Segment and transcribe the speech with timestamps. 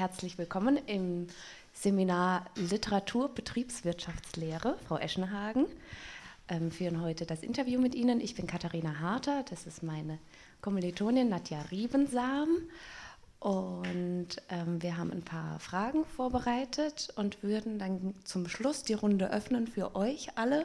[0.00, 1.26] herzlich willkommen im
[1.74, 5.66] Seminar Literatur Betriebswirtschaftslehre, Frau Eschenhagen.
[6.48, 8.18] Ähm, führen heute das Interview mit Ihnen.
[8.22, 10.18] Ich bin Katharina Harter, das ist meine
[10.62, 12.48] Kommilitonin Nadja Riebensam.
[13.40, 19.30] Und ähm, wir haben ein paar Fragen vorbereitet und würden dann zum Schluss die Runde
[19.30, 20.64] öffnen für euch alle.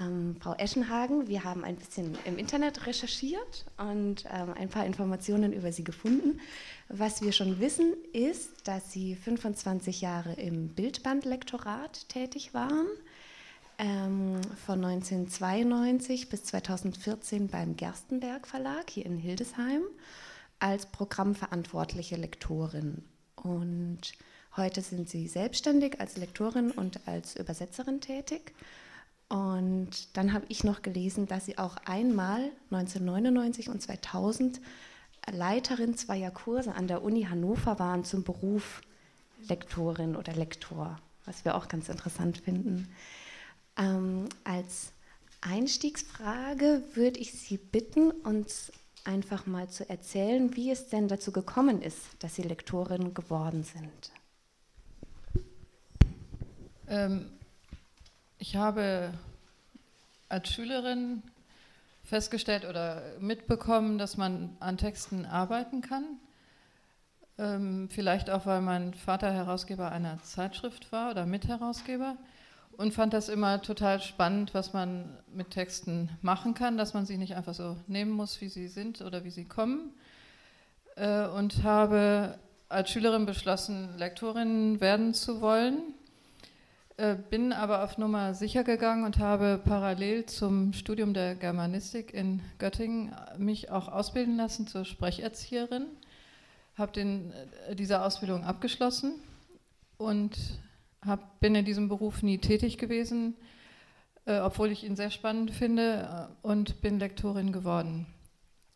[0.00, 5.52] Ähm, Frau Eschenhagen, wir haben ein bisschen im Internet recherchiert und ähm, ein paar Informationen
[5.52, 6.40] über Sie gefunden.
[6.88, 12.86] Was wir schon wissen, ist, dass Sie 25 Jahre im Bildbandlektorat tätig waren,
[13.78, 19.82] ähm, von 1992 bis 2014 beim Gerstenberg Verlag hier in Hildesheim
[20.58, 23.04] als programmverantwortliche Lektorin.
[23.36, 24.00] Und
[24.56, 28.52] heute sind Sie selbstständig als Lektorin und als Übersetzerin tätig
[29.34, 34.60] und dann habe ich noch gelesen, dass sie auch einmal 1999 und 2000
[35.28, 38.82] Leiterin zweier Kurse an der Uni Hannover waren zum Beruf
[39.48, 42.86] Lektorin oder Lektor, was wir auch ganz interessant finden.
[43.76, 44.92] Ähm, als
[45.40, 48.70] Einstiegsfrage würde ich Sie bitten, uns
[49.02, 54.12] einfach mal zu erzählen, wie es denn dazu gekommen ist, dass Sie Lektorin geworden sind.
[56.86, 57.32] Ähm,
[58.46, 59.14] ich habe
[60.28, 61.22] als Schülerin
[62.02, 66.04] festgestellt oder mitbekommen, dass man an Texten arbeiten kann.
[67.38, 72.18] Ähm, vielleicht auch, weil mein Vater Herausgeber einer Zeitschrift war oder Mitherausgeber
[72.72, 77.16] und fand das immer total spannend, was man mit Texten machen kann, dass man sie
[77.16, 79.94] nicht einfach so nehmen muss, wie sie sind oder wie sie kommen.
[80.96, 82.38] Äh, und habe
[82.68, 85.94] als Schülerin beschlossen, Lektorin werden zu wollen
[86.96, 92.40] äh, bin aber auf Nummer sicher gegangen und habe parallel zum Studium der Germanistik in
[92.58, 95.86] Göttingen mich auch ausbilden lassen zur Sprecherzieherin.
[96.76, 99.14] Habe äh, diese Ausbildung abgeschlossen
[99.96, 100.38] und
[101.04, 103.34] hab, bin in diesem Beruf nie tätig gewesen,
[104.26, 108.06] äh, obwohl ich ihn sehr spannend finde äh, und bin Lektorin geworden.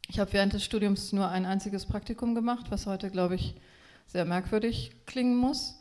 [0.09, 3.55] Ich habe während des Studiums nur ein einziges Praktikum gemacht, was heute, glaube ich,
[4.07, 5.78] sehr merkwürdig klingen muss.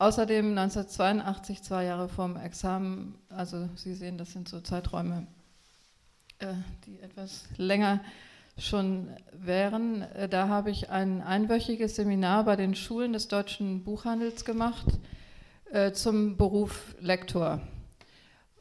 [0.00, 5.26] Außerdem 1982, zwei Jahre vorm Examen, also Sie sehen, das sind so Zeiträume,
[6.38, 6.54] äh,
[6.86, 7.98] die etwas länger
[8.56, 10.02] schon wären.
[10.02, 14.86] Äh, da habe ich ein einwöchiges Seminar bei den Schulen des deutschen Buchhandels gemacht
[15.72, 17.60] äh, zum Beruf Lektor.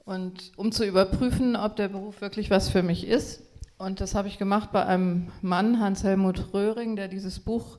[0.06, 3.44] Und um zu überprüfen, ob der Beruf wirklich was für mich ist.
[3.78, 7.78] Und das habe ich gemacht bei einem Mann, Hans-Helmut Röhring, der dieses Buch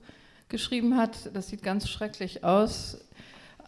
[0.48, 1.34] geschrieben hat.
[1.34, 2.98] Das sieht ganz schrecklich aus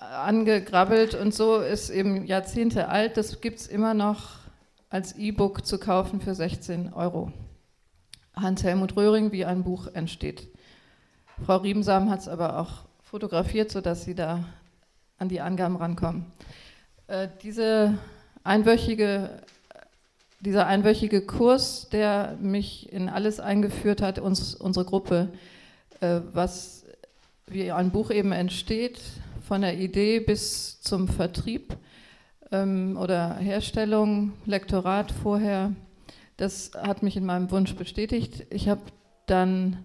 [0.01, 3.17] angegrabbelt und so, ist eben Jahrzehnte alt.
[3.17, 4.39] Das gibt es immer noch
[4.89, 7.33] als E-Book zu kaufen für 16 Euro.
[8.35, 10.49] Hans-Helmut Röhring, wie ein Buch entsteht.
[11.45, 14.45] Frau Riebensam hat es aber auch fotografiert, sodass Sie da
[15.19, 16.27] an die Angaben rankommen.
[17.07, 17.99] Äh, diese
[18.43, 19.43] einwöchige,
[20.41, 25.29] dieser einwöchige Kurs, der mich in alles eingeführt hat, uns, unsere Gruppe,
[26.01, 26.87] äh, was
[27.47, 29.01] wie ein Buch eben entsteht,
[29.51, 31.77] von der Idee bis zum Vertrieb
[32.53, 35.73] ähm, oder Herstellung, Lektorat vorher,
[36.37, 38.47] das hat mich in meinem Wunsch bestätigt.
[38.51, 38.83] Ich habe
[39.27, 39.79] dann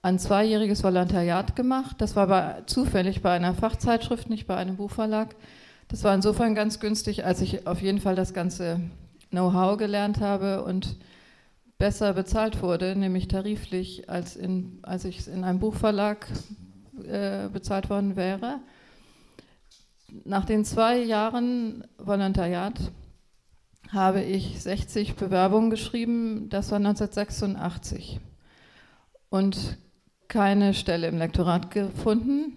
[0.00, 1.96] ein zweijähriges Volontariat gemacht.
[1.98, 5.34] Das war bei, zufällig bei einer Fachzeitschrift, nicht bei einem Buchverlag.
[5.88, 8.78] Das war insofern ganz günstig, als ich auf jeden Fall das ganze
[9.30, 10.98] Know-how gelernt habe und
[11.78, 16.28] besser bezahlt wurde, nämlich tariflich, als, in, als ich in einem Buchverlag
[17.08, 18.60] äh, bezahlt worden wäre.
[20.22, 22.92] Nach den zwei Jahren Volontariat
[23.90, 28.20] habe ich 60 Bewerbungen geschrieben, das war 1986.
[29.28, 29.76] Und
[30.28, 32.56] keine Stelle im Lektorat gefunden,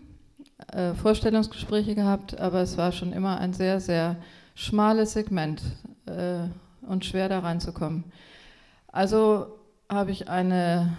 [0.71, 4.17] äh, Vorstellungsgespräche gehabt, aber es war schon immer ein sehr, sehr
[4.53, 5.61] schmales Segment
[6.05, 6.47] äh,
[6.87, 8.03] und schwer da reinzukommen.
[8.87, 9.47] Also
[10.09, 10.95] ich eine,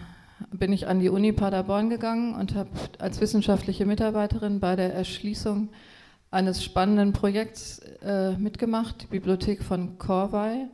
[0.50, 5.68] bin ich an die Uni Paderborn gegangen und habe als wissenschaftliche Mitarbeiterin bei der Erschließung
[6.30, 10.66] eines spannenden Projekts äh, mitgemacht, die Bibliothek von Corvey.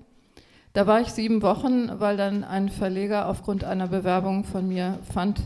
[0.72, 5.40] Da war ich sieben Wochen, weil dann ein Verleger aufgrund einer Bewerbung von mir fand,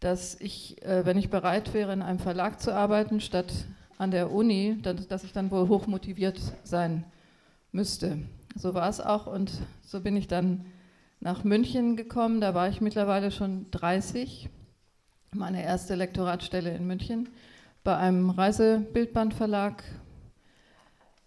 [0.00, 3.52] dass ich, äh, wenn ich bereit wäre, in einem Verlag zu arbeiten, statt
[3.98, 7.04] an der Uni, dass, dass ich dann wohl hochmotiviert sein
[7.70, 8.18] müsste.
[8.56, 9.52] So war es auch und
[9.86, 10.66] so bin ich dann
[11.20, 12.40] nach München gekommen.
[12.40, 14.48] Da war ich mittlerweile schon 30,
[15.32, 17.28] meine erste Lektoratstelle in München
[17.84, 19.82] bei einem Reisebildbandverlag.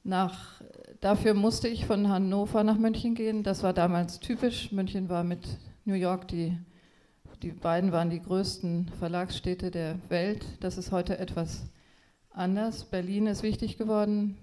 [0.03, 0.61] Nach,
[1.01, 3.43] dafür musste ich von Hannover nach München gehen.
[3.43, 4.71] Das war damals typisch.
[4.71, 5.45] München war mit
[5.83, 6.57] New York die,
[7.41, 10.45] die beiden waren die größten Verlagsstädte der Welt.
[10.61, 11.65] Das ist heute etwas
[12.29, 12.85] anders.
[12.85, 14.37] Berlin ist wichtig geworden.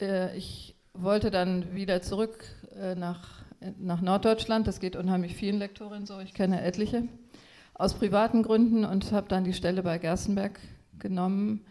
[0.00, 2.44] Äh, ich wollte dann wieder zurück
[2.78, 3.42] äh, nach,
[3.78, 4.66] nach Norddeutschland.
[4.66, 6.20] Das geht unheimlich vielen Lektorinnen so.
[6.20, 7.08] Ich kenne etliche
[7.74, 10.60] aus privaten Gründen und habe dann die Stelle bei Gerstenberg
[10.98, 11.64] genommen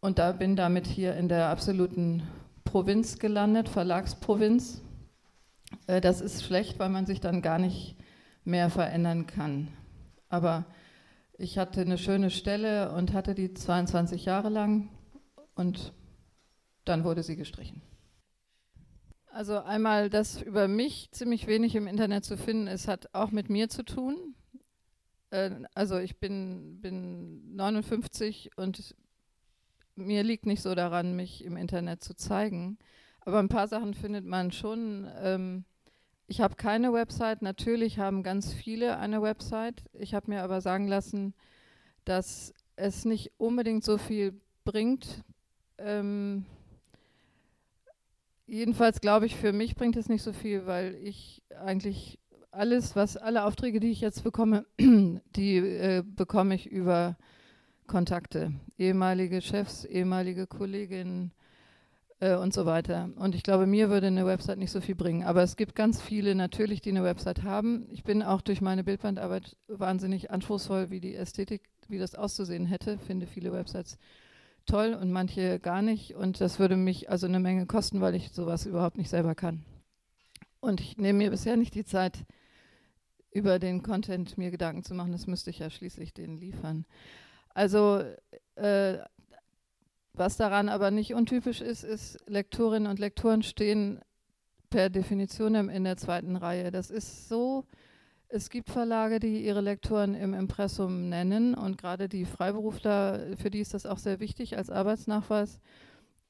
[0.00, 2.24] und da bin damit hier in der absoluten
[2.64, 4.82] Provinz gelandet, Verlagsprovinz.
[5.86, 7.96] Äh, das ist schlecht, weil man sich dann gar nicht
[8.44, 9.68] mehr verändern kann.
[10.28, 10.66] Aber
[11.38, 14.90] ich hatte eine schöne Stelle und hatte die 22 Jahre lang
[15.54, 15.92] und
[16.84, 17.80] dann wurde sie gestrichen.
[19.30, 23.50] Also einmal, dass über mich ziemlich wenig im Internet zu finden ist, hat auch mit
[23.50, 24.34] mir zu tun.
[25.34, 28.94] Äh, also ich bin, bin 59 und
[29.96, 32.78] mir liegt nicht so daran, mich im Internet zu zeigen.
[33.20, 35.08] Aber ein paar Sachen findet man schon.
[35.18, 35.64] Ähm,
[36.26, 37.42] ich habe keine Website.
[37.42, 39.84] Natürlich haben ganz viele eine Website.
[39.92, 41.34] Ich habe mir aber sagen lassen,
[42.04, 45.24] dass es nicht unbedingt so viel bringt.
[45.78, 46.44] Ähm,
[48.46, 52.18] jedenfalls glaube ich, für mich bringt es nicht so viel, weil ich eigentlich
[52.54, 57.16] alles, was alle Aufträge, die ich jetzt bekomme, die äh, bekomme ich über
[57.86, 61.32] Kontakte, ehemalige Chefs, ehemalige Kolleginnen
[62.20, 63.10] äh, und so weiter.
[63.16, 65.22] Und ich glaube, mir würde eine Website nicht so viel bringen.
[65.24, 67.86] Aber es gibt ganz viele natürlich, die eine Website haben.
[67.90, 72.98] Ich bin auch durch meine Bildbandarbeit wahnsinnig anspruchsvoll, wie die Ästhetik, wie das auszusehen hätte.
[72.98, 73.98] Finde viele Websites
[74.66, 76.14] toll und manche gar nicht.
[76.14, 79.64] Und das würde mich also eine Menge kosten, weil ich sowas überhaupt nicht selber kann.
[80.60, 82.24] Und ich nehme mir bisher nicht die Zeit,
[83.34, 85.12] über den Content mir Gedanken zu machen.
[85.12, 86.86] Das müsste ich ja schließlich den liefern.
[87.52, 88.02] Also
[88.54, 88.98] äh,
[90.14, 94.00] was daran aber nicht untypisch ist, ist, Lektorinnen und Lektoren stehen
[94.70, 96.70] per Definition in der zweiten Reihe.
[96.70, 97.64] Das ist so,
[98.28, 103.60] es gibt Verlage, die ihre Lektoren im Impressum nennen und gerade die Freiberufler, für die
[103.60, 105.58] ist das auch sehr wichtig als Arbeitsnachweis.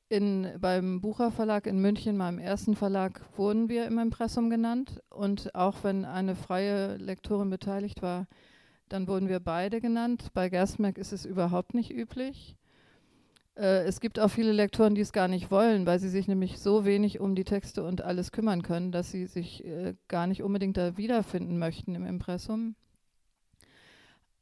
[0.08, 5.54] In, beim Bucher Verlag in München, meinem ersten Verlag, wurden wir im Impressum genannt und
[5.54, 8.26] auch wenn eine freie Lektorin beteiligt war,
[8.88, 10.28] dann wurden wir beide genannt.
[10.34, 12.56] Bei Gerstmerk ist es überhaupt nicht üblich.
[13.56, 16.58] Äh, es gibt auch viele Lektoren, die es gar nicht wollen, weil sie sich nämlich
[16.58, 20.42] so wenig um die Texte und alles kümmern können, dass sie sich äh, gar nicht
[20.42, 22.76] unbedingt da wiederfinden möchten im Impressum.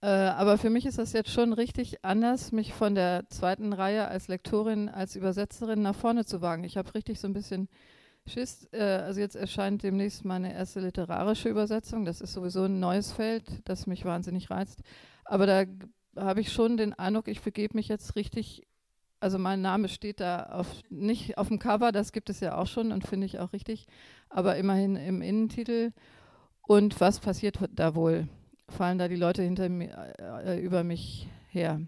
[0.02, 4.08] Äh, aber für mich ist das jetzt schon richtig anders, mich von der zweiten Reihe
[4.08, 6.64] als Lektorin, als Übersetzerin nach vorne zu wagen.
[6.64, 7.69] Ich habe richtig so ein bisschen
[8.26, 12.04] Schiss, äh, also jetzt erscheint demnächst meine erste literarische Übersetzung.
[12.04, 14.82] Das ist sowieso ein neues Feld, das mich wahnsinnig reizt.
[15.25, 15.64] Aber da
[16.16, 18.66] habe ich schon den Eindruck, ich begebe mich jetzt richtig,
[19.20, 22.66] also mein Name steht da auf, nicht auf dem Cover, das gibt es ja auch
[22.66, 23.87] schon und finde ich auch richtig,
[24.28, 25.93] aber immerhin im Innentitel.
[26.62, 28.28] Und was passiert da wohl?
[28.72, 31.80] Fallen da die Leute hinter mir, äh, über mich her,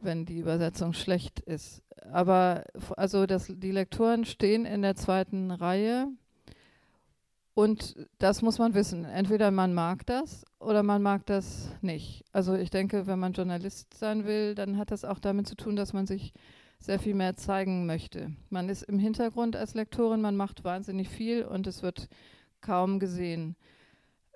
[0.00, 1.82] wenn die Übersetzung schlecht ist?
[2.12, 2.64] aber
[2.96, 6.08] also das, die Lektoren stehen in der zweiten Reihe
[7.54, 9.04] und das muss man wissen.
[9.04, 12.24] Entweder man mag das oder man mag das nicht.
[12.32, 15.76] Also ich denke, wenn man Journalist sein will, dann hat das auch damit zu tun,
[15.76, 16.32] dass man sich
[16.78, 18.32] sehr viel mehr zeigen möchte.
[18.50, 22.08] Man ist im Hintergrund als Lektorin, man macht wahnsinnig viel und es wird
[22.60, 23.56] kaum gesehen.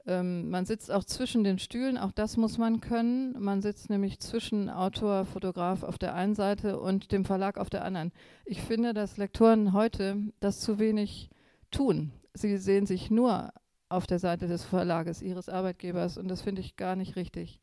[0.07, 3.37] Ähm, man sitzt auch zwischen den Stühlen, auch das muss man können.
[3.39, 7.85] Man sitzt nämlich zwischen Autor, Fotograf auf der einen Seite und dem Verlag auf der
[7.85, 8.13] anderen.
[8.45, 11.31] Ich finde, dass Lektoren heute das zu wenig
[11.71, 12.13] tun.
[12.33, 13.53] Sie sehen sich nur
[13.89, 17.61] auf der Seite des Verlages, ihres Arbeitgebers und das finde ich gar nicht richtig.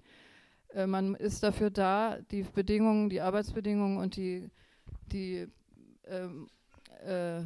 [0.70, 4.50] Äh, man ist dafür da, die Bedingungen, die Arbeitsbedingungen und die,
[5.12, 5.48] die
[6.06, 6.48] ähm,
[7.06, 7.41] äh,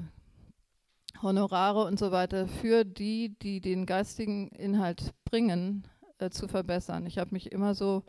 [1.22, 5.88] Honorare und so weiter für die, die den geistigen Inhalt bringen,
[6.20, 7.06] äh, zu verbessern.
[7.06, 8.04] Ich habe mich immer so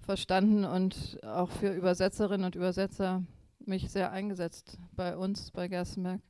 [0.00, 3.22] verstanden und auch für Übersetzerinnen und Übersetzer
[3.58, 6.20] mich sehr eingesetzt bei uns, bei Gerstenberg.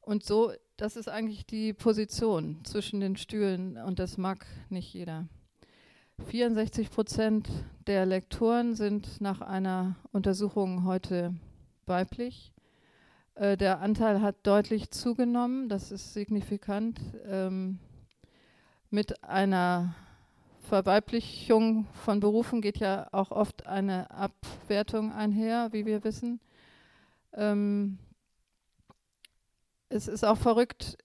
[0.00, 5.28] Und so, das ist eigentlich die Position zwischen den Stühlen und das mag nicht jeder.
[6.26, 7.48] 64 Prozent
[7.86, 11.34] der Lektoren sind nach einer Untersuchung heute
[11.86, 12.52] weiblich.
[13.34, 17.00] Äh, der Anteil hat deutlich zugenommen, das ist signifikant.
[17.26, 17.78] Ähm,
[18.90, 19.94] mit einer
[20.60, 26.40] Verweiblichung von Berufen geht ja auch oft eine Abwertung einher, wie wir wissen.
[27.32, 27.98] Ähm,
[29.88, 30.98] es ist auch verrückt,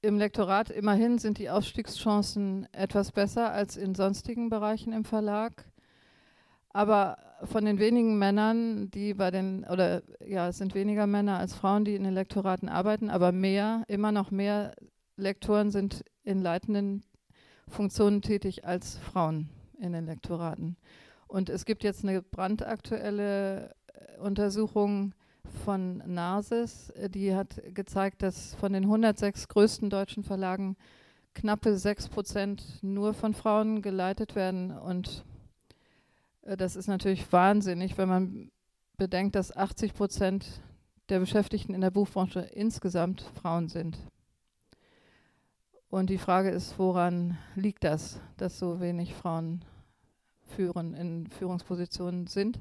[0.00, 5.64] im Lektorat immerhin sind die Aufstiegschancen etwas besser als in sonstigen Bereichen im Verlag.
[6.70, 11.54] Aber von den wenigen Männern, die bei den, oder ja, es sind weniger Männer als
[11.54, 14.74] Frauen, die in den Lektoraten arbeiten, aber mehr, immer noch mehr
[15.16, 17.04] Lektoren sind in leitenden
[17.68, 20.76] Funktionen tätig als Frauen in den Lektoraten.
[21.26, 25.14] Und es gibt jetzt eine brandaktuelle äh, Untersuchung
[25.64, 30.76] von Narses, äh, die hat gezeigt, dass von den 106 größten deutschen Verlagen
[31.34, 34.72] knappe 6 Prozent nur von Frauen geleitet werden.
[34.72, 35.24] Und
[36.56, 38.50] das ist natürlich wahnsinnig, wenn man
[38.96, 40.62] bedenkt, dass 80 Prozent
[41.08, 43.98] der Beschäftigten in der Buchbranche insgesamt Frauen sind.
[45.90, 49.64] Und die Frage ist, woran liegt das, dass so wenig Frauen
[50.46, 52.60] führen, in Führungspositionen sind?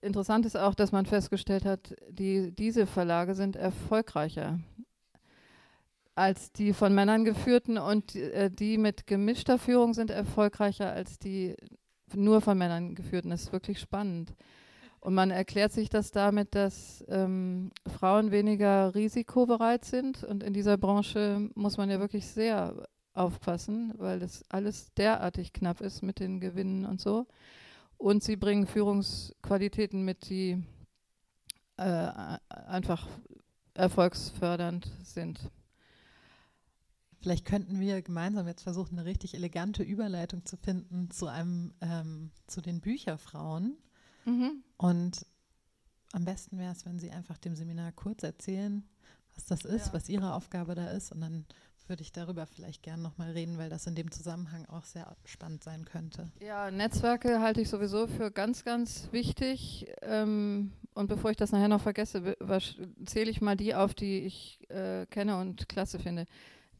[0.00, 4.58] Interessant ist auch, dass man festgestellt hat, die, diese Verlage sind erfolgreicher
[6.16, 11.54] als die von Männern geführten und äh, die mit gemischter Führung sind erfolgreicher als die
[12.14, 13.30] nur von Männern geführten.
[13.30, 14.34] Das ist wirklich spannend.
[15.00, 20.24] Und man erklärt sich das damit, dass ähm, Frauen weniger risikobereit sind.
[20.24, 25.80] Und in dieser Branche muss man ja wirklich sehr aufpassen, weil das alles derartig knapp
[25.80, 27.26] ist mit den Gewinnen und so.
[27.98, 30.62] Und sie bringen Führungsqualitäten mit, die
[31.76, 32.08] äh,
[32.48, 33.06] einfach
[33.74, 35.38] erfolgsfördernd sind.
[37.26, 42.30] Vielleicht könnten wir gemeinsam jetzt versuchen, eine richtig elegante Überleitung zu finden zu einem, ähm,
[42.46, 43.76] zu den Bücherfrauen.
[44.26, 44.62] Mhm.
[44.76, 45.26] Und
[46.12, 48.88] am besten wäre es, wenn Sie einfach dem Seminar kurz erzählen,
[49.34, 49.92] was das ist, ja.
[49.94, 51.10] was Ihre Aufgabe da ist.
[51.10, 51.46] Und dann
[51.88, 55.64] würde ich darüber vielleicht gerne nochmal reden, weil das in dem Zusammenhang auch sehr spannend
[55.64, 56.30] sein könnte.
[56.38, 59.88] Ja, Netzwerke halte ich sowieso für ganz, ganz wichtig.
[60.02, 62.36] Ähm, und bevor ich das nachher noch vergesse,
[63.04, 66.26] zähle ich mal die auf, die ich äh, kenne und klasse finde.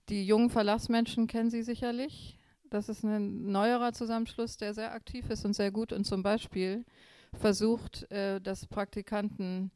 [0.08, 2.38] Die jungen Verlagsmenschen kennen Sie sicherlich.
[2.70, 6.84] Das ist ein neuerer Zusammenschluss, der sehr aktiv ist und sehr gut und zum Beispiel
[7.32, 9.70] versucht, äh, dass Praktikanten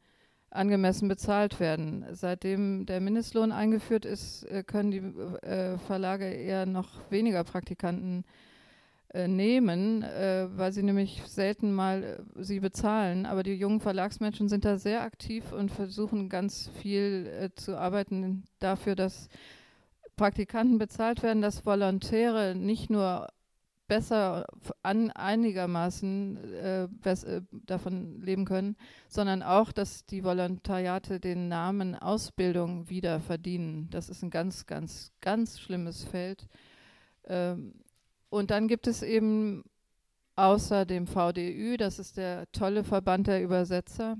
[0.49, 2.05] angemessen bezahlt werden.
[2.11, 4.97] Seitdem der Mindestlohn eingeführt ist, äh, können die
[5.47, 8.25] äh, Verlage eher noch weniger Praktikanten
[9.13, 13.25] äh, nehmen, äh, weil sie nämlich selten mal äh, sie bezahlen.
[13.25, 18.95] Aber die jungen Verlagsmenschen sind da sehr aktiv und versuchen ganz viel zu arbeiten dafür,
[18.95, 19.27] dass
[20.15, 23.27] Praktikanten bezahlt werden, dass Volontäre nicht nur
[23.87, 24.45] besser
[24.83, 28.77] an einigermaßen äh, äh, davon leben können,
[29.09, 33.89] sondern auch, dass die Volontariate den Namen Ausbildung wieder verdienen.
[33.89, 36.47] Das ist ein ganz, ganz, ganz schlimmes Feld.
[37.25, 37.73] Ähm,
[38.29, 39.65] und dann gibt es eben
[40.37, 44.15] außer dem VDÜ, das ist der tolle Verband der Übersetzer,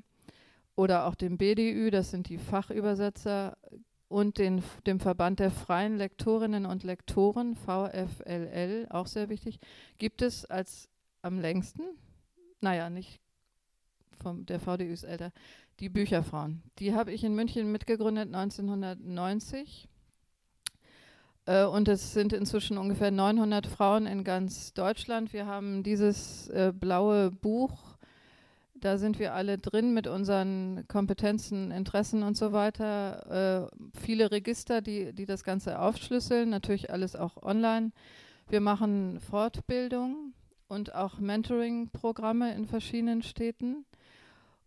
[0.75, 3.57] oder auch dem BDÜ, das sind die Fachübersetzer,
[4.11, 9.59] und den, dem Verband der freien Lektorinnen und Lektoren, VFLL, auch sehr wichtig,
[9.97, 10.89] gibt es als
[11.21, 11.83] am längsten,
[12.59, 13.19] naja, nicht
[14.21, 15.31] vom, der VDÜ ist älter,
[15.79, 16.61] die Bücherfrauen.
[16.79, 19.87] Die habe ich in München mitgegründet 1990.
[21.45, 25.33] Äh, und es sind inzwischen ungefähr 900 Frauen in ganz Deutschland.
[25.33, 27.90] Wir haben dieses äh, blaue Buch
[28.81, 33.69] da sind wir alle drin mit unseren Kompetenzen, Interessen und so weiter.
[33.71, 37.91] Äh, viele Register, die, die das Ganze aufschlüsseln, natürlich alles auch online.
[38.49, 40.33] Wir machen Fortbildung
[40.67, 43.85] und auch Mentoring-Programme in verschiedenen Städten.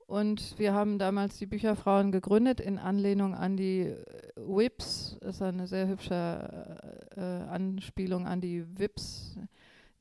[0.06, 3.97] Und wir haben damals die Bücherfrauen gegründet in Anlehnung an die äh,
[4.37, 5.16] WIPs.
[5.21, 6.78] Das ist eine sehr hübsche
[7.16, 9.38] äh, Anspielung an die WIPs,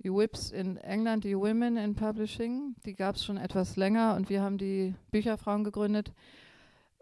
[0.03, 4.29] die WIPs in England, die Women in Publishing, die gab es schon etwas länger und
[4.29, 6.11] wir haben die Bücherfrauen gegründet,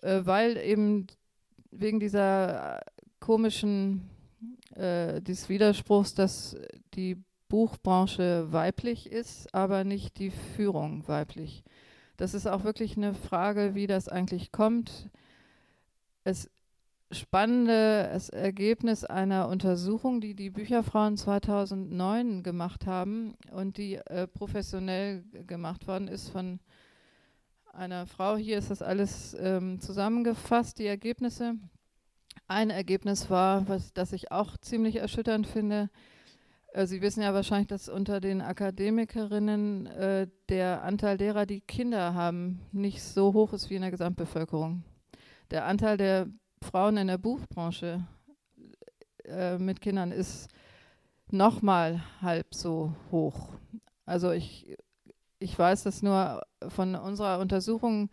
[0.01, 1.07] äh, weil eben
[1.71, 2.81] wegen dieser äh,
[3.19, 4.09] komischen,
[4.75, 6.55] äh, des Widerspruchs, dass
[6.93, 7.17] die
[7.49, 11.63] Buchbranche weiblich ist, aber nicht die Führung weiblich.
[12.17, 15.09] Das ist auch wirklich eine Frage, wie das eigentlich kommt.
[16.23, 16.49] Es
[17.11, 25.87] spannendes Ergebnis einer Untersuchung, die die Bücherfrauen 2009 gemacht haben und die äh, professionell gemacht
[25.87, 26.59] worden ist von
[27.73, 28.35] einer Frau.
[28.35, 31.55] Hier ist das alles ähm, zusammengefasst, die Ergebnisse.
[32.47, 35.89] Ein Ergebnis war, was das ich auch ziemlich erschütternd finde.
[36.73, 42.13] Äh, Sie wissen ja wahrscheinlich, dass unter den Akademikerinnen äh, der Anteil derer, die Kinder
[42.13, 44.83] haben, nicht so hoch ist wie in der Gesamtbevölkerung.
[45.49, 46.27] Der Anteil der
[46.61, 48.05] Frauen in der Buchbranche
[49.25, 50.49] äh, mit Kindern ist
[51.29, 53.49] nochmal halb so hoch.
[54.05, 54.75] Also ich,
[55.39, 58.09] ich weiß das nur von unserer Untersuchung,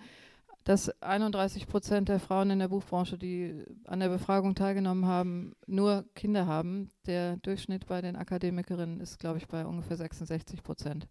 [0.65, 6.05] dass 31 Prozent der Frauen in der Buchbranche, die an der Befragung teilgenommen haben, nur
[6.15, 6.91] Kinder haben.
[7.07, 11.09] Der Durchschnitt bei den Akademikerinnen ist, glaube ich, bei ungefähr 66 Prozent.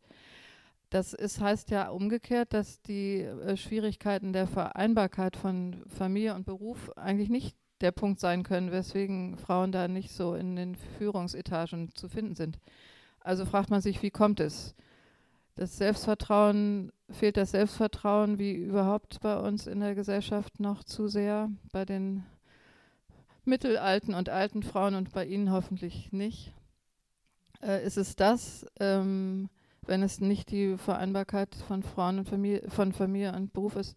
[0.89, 6.91] Das ist, heißt ja umgekehrt, dass die äh, Schwierigkeiten der Vereinbarkeit von Familie und Beruf
[6.95, 12.07] eigentlich nicht der Punkt sein können, weswegen Frauen da nicht so in den Führungsetagen zu
[12.09, 12.57] finden sind.
[13.19, 14.75] Also fragt man sich, wie kommt es?
[15.55, 21.49] Das Selbstvertrauen, fehlt das Selbstvertrauen wie überhaupt bei uns in der Gesellschaft noch zu sehr,
[21.71, 22.23] bei den
[23.43, 26.53] mittelalten und alten Frauen und bei Ihnen hoffentlich nicht.
[27.61, 29.49] Äh, ist es das, ähm,
[29.87, 33.95] wenn es nicht die Vereinbarkeit von Frauen und Familie, von Familie und Beruf ist?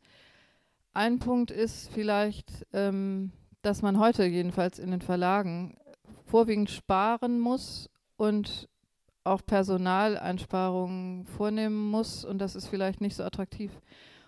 [0.93, 3.33] Ein Punkt ist vielleicht, ähm,
[3.63, 5.77] dass man heute jedenfalls in den Verlagen
[6.25, 8.69] vorwiegend sparen muss und
[9.25, 13.71] auch Personaleinsparungen vornehmen muss und das ist vielleicht nicht so attraktiv.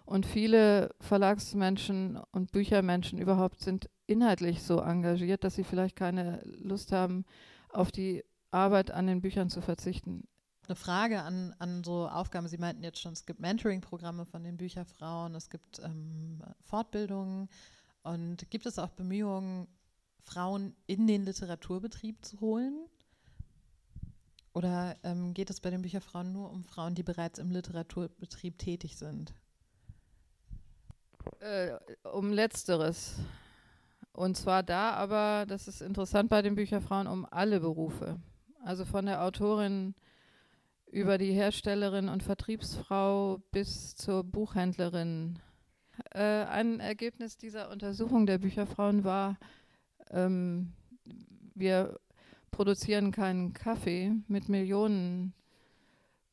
[0.04, 6.92] Und viele Verlagsmenschen und Büchermenschen überhaupt sind inhaltlich so engagiert, dass sie vielleicht keine Lust
[6.92, 7.25] haben,
[7.71, 10.28] auf die Arbeit an den Büchern zu verzichten.
[10.69, 12.47] Eine Frage an, an so Aufgaben.
[12.47, 17.49] Sie meinten jetzt schon, es gibt Mentoring-Programme von den Bücherfrauen, es gibt ähm, Fortbildungen.
[18.02, 19.66] Und gibt es auch Bemühungen,
[20.21, 22.87] Frauen in den Literaturbetrieb zu holen?
[24.54, 28.97] Oder ähm, geht es bei den Bücherfrauen nur um Frauen, die bereits im Literaturbetrieb tätig
[28.97, 29.35] sind?
[31.40, 31.73] Äh,
[32.09, 33.16] um letzteres.
[34.12, 38.21] Und zwar da aber, das ist interessant bei den Bücherfrauen, um alle Berufe.
[38.62, 39.95] Also von der Autorin
[40.92, 45.38] über die Herstellerin und Vertriebsfrau bis zur Buchhändlerin
[46.12, 49.38] äh, ein Ergebnis dieser Untersuchung der Bücherfrauen war,
[50.11, 50.75] ähm,
[51.54, 51.99] wir
[52.50, 55.32] produzieren keinen Kaffee mit Millionen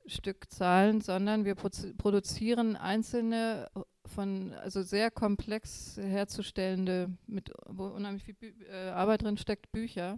[0.06, 3.70] Stückzahlen, sondern wir produzieren einzelne
[4.06, 10.18] von also sehr komplex herzustellende, mit wo unheimlich viel Bü äh, Arbeit drin steckt, Bücher.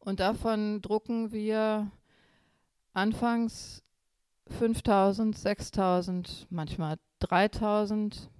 [0.00, 1.90] Und davon drucken wir
[2.96, 3.84] anfangs
[4.58, 8.30] 5000, 6000, manchmal 3000.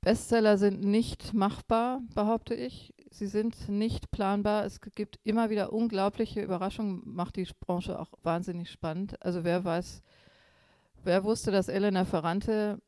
[0.00, 2.92] Bestseller sind nicht machbar, behaupte ich.
[3.10, 4.64] Sie sind nicht planbar.
[4.64, 9.22] Es gibt immer wieder unglaubliche Überraschungen, macht die Branche auch wahnsinnig spannend.
[9.24, 10.02] Also wer weiß,
[11.04, 12.80] wer wusste, dass Elena Ferrante,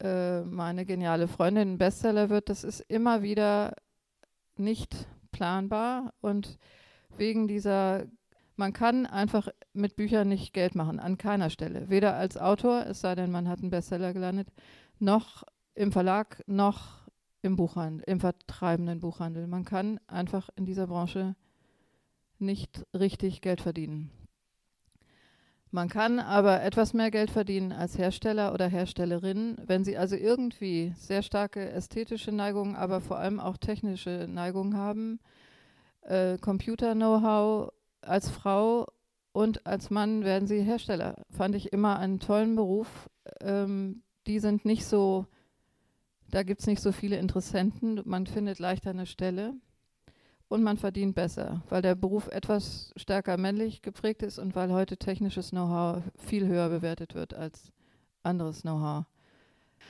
[0.00, 3.74] äh, meine geniale Freundin, ein Bestseller wird, das ist immer wieder
[4.56, 6.58] nicht planbar und
[7.18, 8.06] wegen dieser
[8.56, 11.88] man kann einfach mit Büchern nicht Geld machen, an keiner Stelle.
[11.88, 14.48] Weder als Autor, es sei denn, man hat einen Bestseller gelandet,
[14.98, 17.06] noch im Verlag, noch
[17.42, 19.46] im Buchhandel, im vertreibenden Buchhandel.
[19.46, 21.36] Man kann einfach in dieser Branche
[22.38, 24.10] nicht richtig Geld verdienen.
[25.70, 30.94] Man kann aber etwas mehr Geld verdienen als Hersteller oder Herstellerin, wenn sie also irgendwie
[30.96, 35.20] sehr starke ästhetische Neigungen, aber vor allem auch technische Neigungen haben,
[36.02, 37.72] äh, Computer-Know-how
[38.06, 38.86] als Frau
[39.32, 41.16] und als Mann werden sie Hersteller.
[41.30, 43.10] Fand ich immer einen tollen Beruf.
[43.40, 45.26] Ähm, die sind nicht so,
[46.30, 48.00] da gibt es nicht so viele Interessenten.
[48.04, 49.54] Man findet leichter eine Stelle
[50.48, 54.96] und man verdient besser, weil der Beruf etwas stärker männlich geprägt ist und weil heute
[54.96, 57.72] technisches Know-how viel höher bewertet wird als
[58.22, 59.04] anderes Know-how.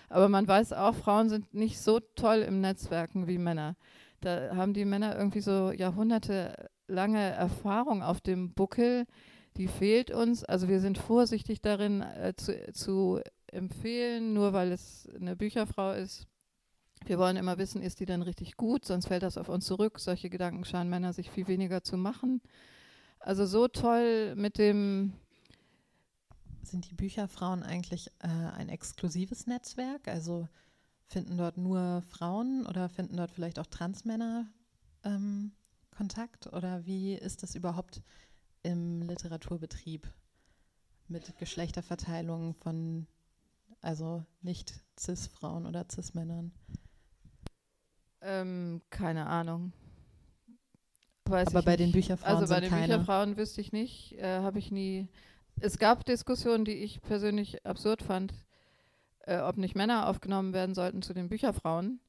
[0.09, 3.77] Aber man weiß auch, Frauen sind nicht so toll im Netzwerken wie Männer.
[4.21, 9.07] Da haben die Männer irgendwie so Jahrhunderte lange Erfahrung auf dem Buckel,
[9.57, 10.45] die fehlt uns.
[10.45, 16.27] Also wir sind vorsichtig darin äh, zu, zu empfehlen, nur weil es eine Bücherfrau ist.
[17.05, 20.01] Wir wollen immer wissen, ist die denn richtig gut, sonst fällt das auf uns zurück.
[20.01, 22.41] Solche Gedanken scheinen Männer sich viel weniger zu machen.
[23.21, 25.13] Also so toll mit dem.
[26.63, 30.09] Sind die Bücherfrauen eigentlich äh, ein exklusives Netzwerk?
[30.09, 30.49] Also
[31.07, 34.47] finden dort nur Frauen oder finden dort vielleicht auch Transmänner
[35.05, 35.53] ähm,
[35.97, 38.03] Kontakt oder wie ist das überhaupt
[38.63, 40.07] im Literaturbetrieb
[41.09, 43.07] mit Geschlechterverteilung von,
[43.81, 46.53] also nicht Cis-Frauen oder Cis-Männern?
[48.21, 49.73] Ähm, keine Ahnung.
[51.27, 51.81] Weiß Aber bei nicht.
[51.81, 52.87] den Bücherfrauen Also bei den keine.
[52.87, 55.09] Bücherfrauen wüsste ich nicht, äh, habe ich nie.
[55.61, 58.35] Es gab Diskussionen, die ich persönlich absurd fand,
[59.21, 62.01] äh, ob nicht Männer aufgenommen werden sollten zu den Bücherfrauen.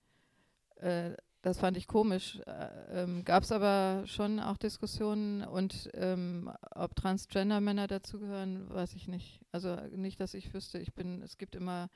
[0.76, 1.14] Äh,
[1.48, 2.42] das fand ich komisch.
[2.46, 9.08] Äh, ähm, Gab es aber schon auch Diskussionen und ähm, ob Transgender-Männer dazugehören, weiß ich
[9.08, 9.40] nicht.
[9.54, 10.78] Also nicht, dass ich wüsste.
[10.78, 11.90] Ich bin, es gibt immer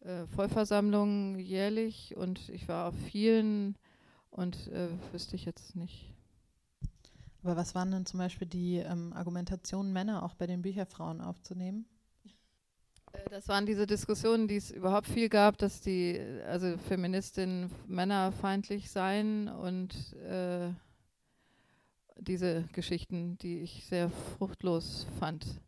[0.00, 3.76] äh, Vollversammlungen jährlich und ich war auf vielen
[4.30, 6.12] und äh, wüsste ich jetzt nicht.
[7.44, 11.86] Aber was waren denn zum Beispiel die ähm, Argumentationen, Männer auch bei den Bücherfrauen aufzunehmen?
[13.14, 18.90] Äh, das waren diese Diskussionen, die es überhaupt viel gab, dass die also Feministinnen männerfeindlich
[18.90, 20.70] seien und äh,
[22.18, 25.60] diese Geschichten, die ich sehr fruchtlos fand.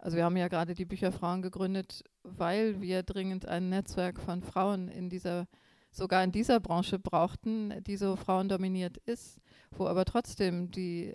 [0.00, 4.88] Also wir haben ja gerade die Bücherfrauen gegründet, weil wir dringend ein Netzwerk von Frauen
[4.88, 5.46] in dieser
[5.92, 9.38] sogar in dieser Branche brauchten, die so frauendominiert ist,
[9.70, 11.14] wo aber trotzdem die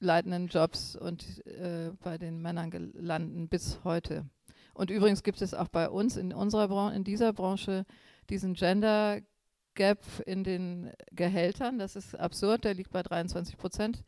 [0.00, 4.28] leitenden Jobs und äh, bei den Männern landen bis heute.
[4.78, 7.84] Und übrigens gibt es auch bei uns in unserer Bran in dieser Branche
[8.30, 9.20] diesen Gender
[9.74, 11.80] Gap in den Gehältern.
[11.80, 14.04] Das ist absurd, der liegt bei 23 Prozent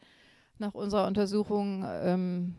[0.58, 1.84] nach unserer Untersuchung.
[1.88, 2.54] Ähm,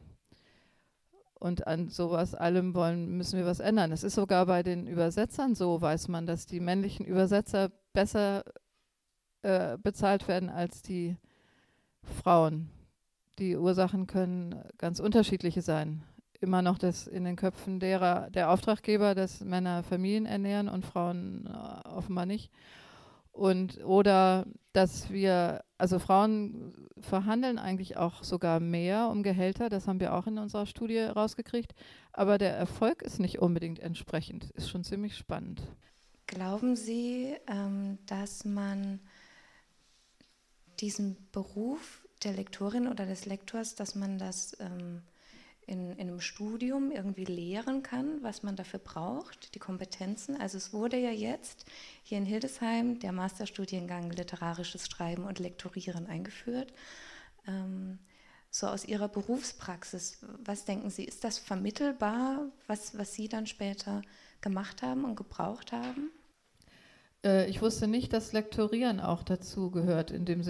[1.35, 3.93] und an sowas allem wollen, müssen wir was ändern.
[3.93, 8.43] Es ist sogar bei den Übersetzern so, weiß man, dass die männlichen Übersetzer besser
[9.41, 11.15] äh, bezahlt werden als die
[12.03, 12.69] Frauen.
[13.39, 16.03] Die Ursachen können ganz unterschiedliche sein.
[16.41, 21.47] Immer noch das in den Köpfen derer, der Auftraggeber, dass Männer Familien ernähren und Frauen
[21.47, 22.51] äh, offenbar nicht.
[23.31, 29.99] Und oder dass wir, also Frauen verhandeln eigentlich auch sogar mehr um Gehälter, das haben
[29.99, 31.73] wir auch in unserer Studie rausgekriegt,
[32.11, 35.61] aber der Erfolg ist nicht unbedingt entsprechend, ist schon ziemlich spannend.
[36.27, 38.99] Glauben Sie, ähm, dass man
[40.79, 45.01] diesen Beruf der Lektorin oder des Lektors, dass man das ähm,
[45.71, 50.39] in, in, einem Studium irgendwie lehren kann, was man dafür braucht, die Kompetenzen.
[50.39, 51.65] Also es wurde ja jetzt
[52.03, 56.73] hier in Hildesheim der Masterstudiengang Literarisches Schreiben und Lektorieren eingeführt.
[57.47, 57.99] Ähm,
[58.49, 64.01] so aus Ihrer Berufspraxis, was denken Sie, ist das vermittelbar, was, was Sie dann später
[64.41, 66.11] gemacht haben und gebraucht haben?
[67.23, 70.43] Äh, ich wusste nicht, dass Lektorieren auch dazu gehört in dem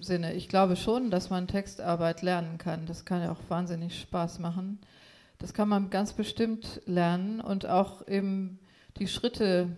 [0.00, 0.34] Sinne.
[0.34, 2.86] Ich glaube schon, dass man Textarbeit lernen kann.
[2.86, 4.80] Das kann ja auch wahnsinnig Spaß machen.
[5.38, 8.60] Das kann man ganz bestimmt lernen und auch eben
[8.98, 9.76] die Schritte,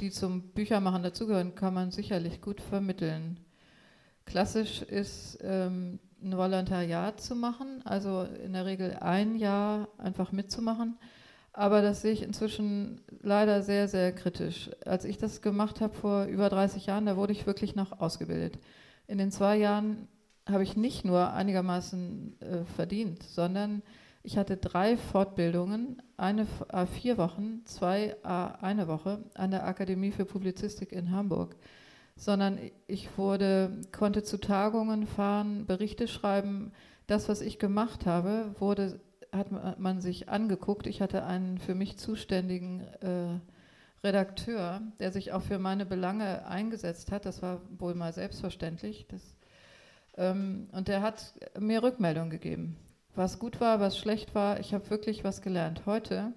[0.00, 3.38] die zum Büchermachen dazugehören, kann man sicherlich gut vermitteln.
[4.24, 10.98] Klassisch ist ähm, ein Volontariat zu machen, also in der Regel ein Jahr einfach mitzumachen
[11.58, 14.70] aber das sehe ich inzwischen leider sehr, sehr kritisch.
[14.86, 18.60] Als ich das gemacht habe vor über 30 Jahren, da wurde ich wirklich noch ausgebildet.
[19.08, 20.06] In den zwei Jahren
[20.46, 23.82] habe ich nicht nur einigermaßen äh, verdient, sondern
[24.22, 30.12] ich hatte drei Fortbildungen, eine a vier Wochen, zwei a eine Woche an der Akademie
[30.12, 31.56] für Publizistik in Hamburg.
[32.14, 36.70] Sondern ich wurde, konnte zu Tagungen fahren, Berichte schreiben.
[37.08, 39.00] Das, was ich gemacht habe, wurde
[39.32, 40.86] hat man sich angeguckt.
[40.86, 43.40] Ich hatte einen für mich zuständigen äh,
[44.04, 47.26] Redakteur, der sich auch für meine Belange eingesetzt hat.
[47.26, 49.06] Das war wohl mal selbstverständlich.
[49.08, 49.36] Das,
[50.16, 52.76] ähm, und der hat mir Rückmeldung gegeben,
[53.14, 54.60] was gut war, was schlecht war.
[54.60, 55.82] Ich habe wirklich was gelernt.
[55.86, 56.32] Heute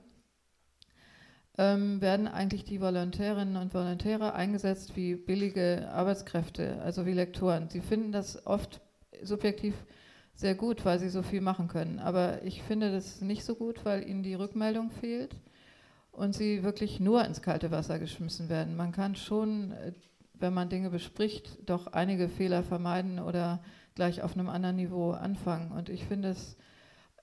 [1.57, 7.69] ähm, werden eigentlich die Volontärinnen und Volontäre eingesetzt wie billige Arbeitskräfte, also wie Lektoren.
[7.69, 8.81] Sie finden das oft
[9.21, 9.75] subjektiv
[10.41, 11.99] sehr gut, weil sie so viel machen können.
[11.99, 15.35] Aber ich finde das nicht so gut, weil ihnen die Rückmeldung fehlt
[16.11, 18.75] und sie wirklich nur ins kalte Wasser geschmissen werden.
[18.75, 19.93] Man kann schon, äh,
[20.33, 23.61] wenn man Dinge bespricht, doch einige Fehler vermeiden oder
[23.93, 25.71] gleich auf einem anderen Niveau anfangen.
[25.71, 26.57] Und ich finde es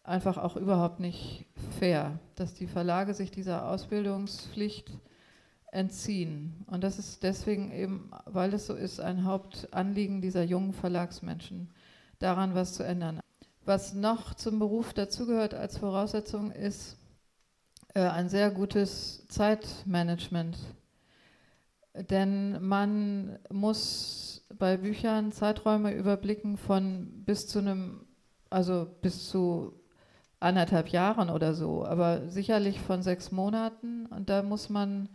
[0.05, 1.45] einfach auch überhaupt nicht
[1.81, 4.93] fair, dass die Verlage sich dieser Ausbildungspflicht
[5.73, 6.65] entziehen.
[6.69, 11.69] Und das ist deswegen eben, weil es so ist, ein Hauptanliegen dieser jungen Verlagsmenschen
[12.19, 13.21] daran was zu ändern.
[13.65, 16.97] Was noch zum Beruf dazugehört als Voraussetzung ist
[17.95, 20.57] äh, ein sehr gutes Zeitmanagement.
[21.95, 28.07] Denn man muss bei Büchern Zeiträume überblicken von bis zu einem,
[28.51, 29.75] also bis zu
[30.41, 34.07] anderthalb Jahren oder so, aber sicherlich von sechs Monaten.
[34.07, 35.09] Und da muss man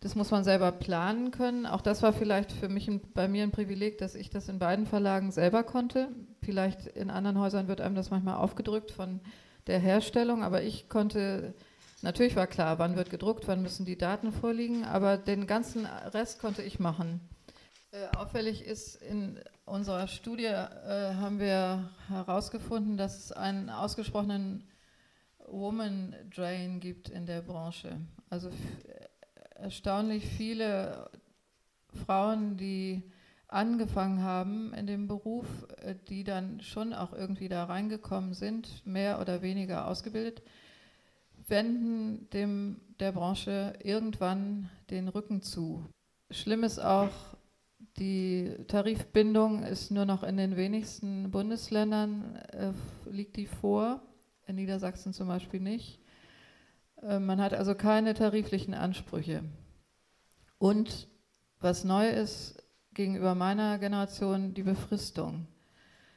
[0.00, 1.66] das muss man selber planen können.
[1.66, 4.58] Auch das war vielleicht für mich ein, bei mir ein Privileg, dass ich das in
[4.58, 6.08] beiden Verlagen selber konnte.
[6.42, 9.20] Vielleicht in anderen Häusern wird einem das manchmal aufgedrückt von
[9.66, 11.52] der Herstellung, aber ich konnte,
[12.00, 16.40] natürlich war klar, wann wird gedruckt, wann müssen die Daten vorliegen, aber den ganzen Rest
[16.40, 17.20] konnte ich machen.
[17.90, 24.68] Äh, auffällig ist, in unserer Studie äh, haben wir herausgefunden, dass es einen ausgesprochenen
[25.46, 27.96] Woman Drain gibt in der Branche.
[28.30, 28.50] Also
[29.58, 31.10] erstaunlich viele
[32.06, 33.02] Frauen, die
[33.48, 35.46] angefangen haben in dem Beruf,
[35.82, 40.42] äh, die dann schon auch irgendwie da reingekommen sind, mehr oder weniger ausgebildet,
[41.48, 45.86] wenden dem der Branche irgendwann den Rücken zu.
[46.30, 47.10] Schlimm ist auch,
[47.98, 52.72] die Tarifbindung ist nur noch in den wenigsten Bundesländern, äh,
[53.10, 54.02] liegt die vor,
[54.46, 56.00] in Niedersachsen zum Beispiel nicht.
[57.02, 59.44] Äh, man hat also keine tariflichen Ansprüche.
[60.58, 61.08] Und
[61.60, 62.62] was neu ist
[62.94, 65.46] gegenüber meiner Generation, die Befristung.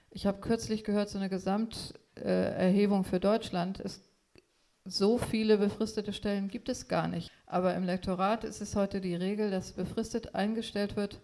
[0.10, 3.80] Ich habe kürzlich gehört, so eine Gesamterhebung für Deutschland.
[3.80, 4.02] Es
[4.84, 7.32] so viele befristete Stellen gibt es gar nicht.
[7.46, 11.22] Aber im Lektorat ist es heute die Regel, dass befristet eingestellt wird.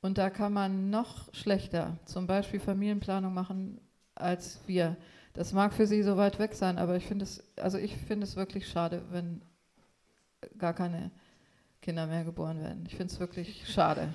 [0.00, 3.80] Und da kann man noch schlechter zum Beispiel Familienplanung machen
[4.14, 4.96] als wir.
[5.34, 8.24] Das mag für Sie so weit weg sein, aber ich finde es, also ich finde
[8.24, 9.40] es wirklich schade, wenn
[10.58, 11.10] gar keine
[11.80, 12.84] Kinder mehr geboren werden.
[12.86, 14.12] Ich finde es wirklich schade,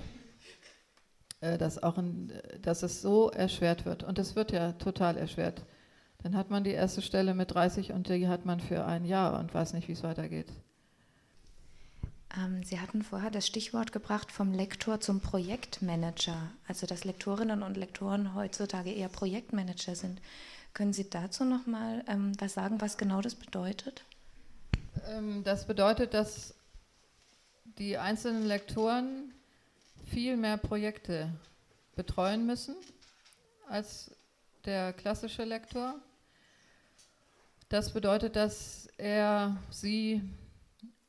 [1.40, 4.04] äh, dass, auch in, dass es so erschwert wird.
[4.04, 5.64] Und es wird ja total erschwert.
[6.22, 9.38] Dann hat man die erste Stelle mit 30 und die hat man für ein Jahr
[9.38, 10.52] und weiß nicht, wie es weitergeht.
[12.36, 17.76] Ähm, Sie hatten vorher das Stichwort gebracht vom Lektor zum Projektmanager, also dass Lektorinnen und
[17.76, 20.20] Lektoren heutzutage eher Projektmanager sind.
[20.78, 24.04] Können Sie dazu noch mal ähm, was sagen, was genau das bedeutet?
[25.08, 26.54] Ähm, das bedeutet, dass
[27.64, 29.34] die einzelnen Lektoren
[30.06, 31.32] viel mehr Projekte
[31.96, 32.76] betreuen müssen
[33.68, 34.12] als
[34.66, 35.96] der klassische Lektor.
[37.68, 40.22] Das bedeutet, dass er sie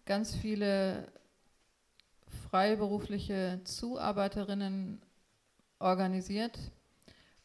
[0.07, 1.07] ganz viele
[2.49, 4.99] freiberufliche Zuarbeiterinnen
[5.77, 6.57] organisiert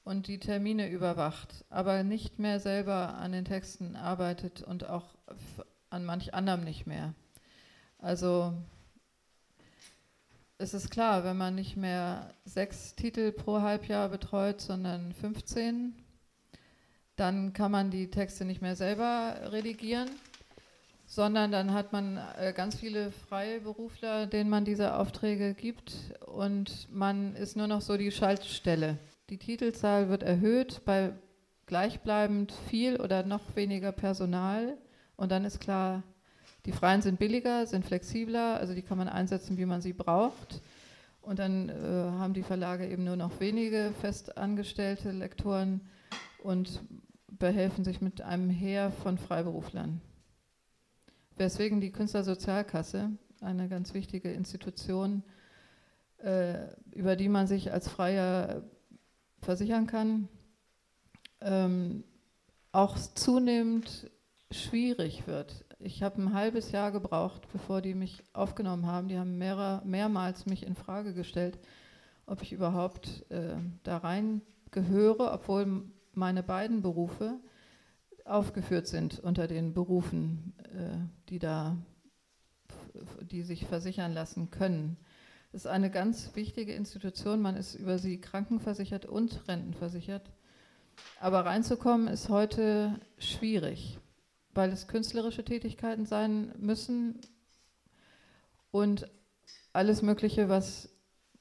[0.04, 5.16] und die Termine überwacht, aber nicht mehr selber an den Texten arbeitet und auch
[5.90, 7.14] an manch anderem nicht mehr.
[7.98, 8.52] Also
[10.58, 15.94] es ist klar, wenn man nicht mehr sechs Titel pro Halbjahr betreut, sondern 15,
[17.16, 20.10] dann kann man die Texte nicht mehr selber redigieren,
[21.06, 25.94] sondern dann hat man äh, ganz viele freie Berufler, denen man diese Aufträge gibt
[26.26, 28.98] und man ist nur noch so die Schaltstelle.
[29.30, 31.14] Die Titelzahl wird erhöht bei
[31.66, 34.76] gleichbleibend viel oder noch weniger Personal
[35.16, 36.02] und dann ist klar,
[36.66, 40.62] die Freien sind billiger, sind flexibler, also die kann man einsetzen, wie man sie braucht.
[41.20, 45.80] Und dann äh, haben die Verlage eben nur noch wenige festangestellte Lektoren
[46.42, 46.82] und
[47.28, 50.02] behelfen sich mit einem Heer von Freiberuflern.
[51.36, 53.10] Weswegen die Künstlersozialkasse,
[53.40, 55.22] eine ganz wichtige Institution,
[56.18, 58.62] äh, über die man sich als Freier
[59.44, 60.28] versichern kann,
[61.40, 62.04] ähm,
[62.72, 64.10] auch zunehmend
[64.50, 65.64] schwierig wird.
[65.78, 69.08] Ich habe ein halbes Jahr gebraucht, bevor die mich aufgenommen haben.
[69.08, 71.58] Die haben mehrer, mehrmals mich in Frage gestellt,
[72.26, 77.38] ob ich überhaupt äh, da rein gehöre, obwohl meine beiden Berufe
[78.24, 80.96] aufgeführt sind unter den Berufen, äh,
[81.28, 81.76] die da,
[83.20, 84.96] die sich versichern lassen können.
[85.54, 87.40] Ist eine ganz wichtige Institution.
[87.40, 90.32] Man ist über sie krankenversichert und rentenversichert.
[91.20, 94.00] Aber reinzukommen ist heute schwierig,
[94.52, 97.20] weil es künstlerische Tätigkeiten sein müssen
[98.72, 99.08] und
[99.72, 100.88] alles Mögliche, was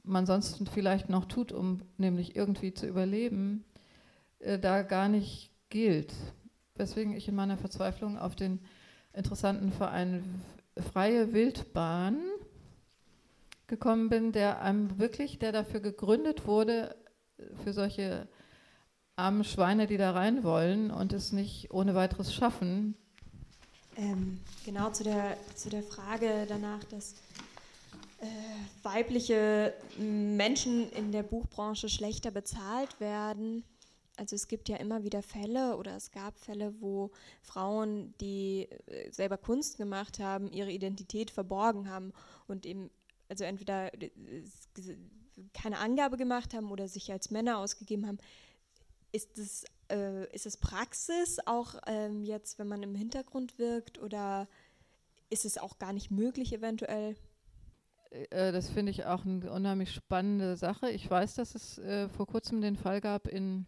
[0.03, 3.65] man sonst vielleicht noch tut, um nämlich irgendwie zu überleben,
[4.37, 6.13] äh, da gar nicht gilt.
[6.75, 8.59] Weswegen ich in meiner Verzweiflung auf den
[9.11, 10.43] interessanten Verein
[10.77, 12.21] Freie Wildbahn
[13.67, 16.95] gekommen bin, der einem wirklich, der dafür gegründet wurde,
[17.63, 18.27] für solche
[19.15, 22.95] armen Schweine, die da rein wollen und es nicht ohne weiteres schaffen.
[23.95, 27.13] Ähm, genau zu der, zu der Frage danach, dass
[28.21, 28.25] äh,
[28.81, 33.63] weibliche Menschen in der Buchbranche schlechter bezahlt werden
[34.17, 39.11] also es gibt ja immer wieder Fälle oder es gab Fälle, wo Frauen, die äh,
[39.11, 42.13] selber Kunst gemacht haben, ihre Identität verborgen haben
[42.47, 42.91] und eben,
[43.33, 44.11] also entweder äh,
[45.55, 48.19] keine Angabe gemacht haben oder sich als Männer ausgegeben haben.
[49.11, 54.47] Ist es, äh, ist es Praxis auch ähm, jetzt, wenn man im Hintergrund wirkt oder
[55.31, 57.15] ist es auch gar nicht möglich eventuell?
[58.11, 60.91] Äh, das finde ich auch eine unheimlich spannende Sache.
[60.91, 63.65] Ich weiß, dass es äh, vor kurzem den Fall gab in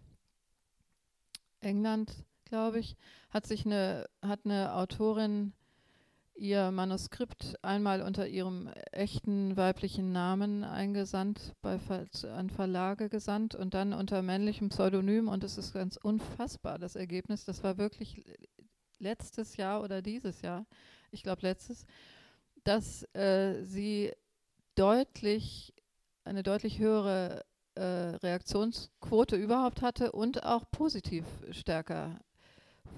[1.60, 2.98] England, glaube ich,
[3.32, 5.54] hat sich eine, hat eine Autorin
[6.36, 11.80] ihr Manuskript einmal unter ihrem echten weiblichen Namen eingesandt, bei
[12.34, 17.46] an Verlage gesandt und dann unter männlichem Pseudonym und es ist ganz unfassbar, das Ergebnis.
[17.46, 18.24] Das war wirklich
[19.00, 20.66] letztes Jahr oder dieses Jahr,
[21.12, 21.86] ich glaube letztes,
[22.64, 24.12] dass äh, sie
[24.76, 25.74] deutlich,
[26.24, 27.46] eine deutlich höhere
[27.76, 32.20] äh, Reaktionsquote überhaupt hatte und auch positiv stärker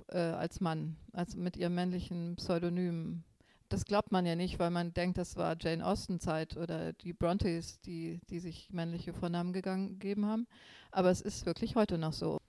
[0.09, 3.23] äh, als Mann, als mit ihrem männlichen Pseudonym.
[3.69, 7.13] Das glaubt man ja nicht, weil man denkt, das war Jane Austen Zeit oder die
[7.13, 10.47] Brontes, die, die sich männliche Vornamen gegeben haben.
[10.91, 12.39] Aber es ist wirklich heute noch so.